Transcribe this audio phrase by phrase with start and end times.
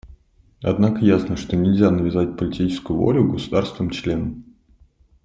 [0.63, 4.45] Однако ясно, что нельзя навязать политическую волю государствам-членам.